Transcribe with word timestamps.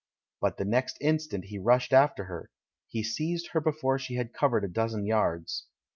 But 0.39 0.57
the 0.57 0.65
next 0.65 0.97
instant 0.99 1.45
he 1.45 1.59
rushed 1.59 1.93
after 1.93 2.23
her; 2.23 2.49
he 2.87 3.03
seized 3.03 3.49
her 3.51 3.61
before 3.61 3.99
she 3.99 4.15
had 4.15 4.33
covered 4.33 4.63
a 4.63 4.67
dozen 4.67 5.05
yards. 5.05 5.67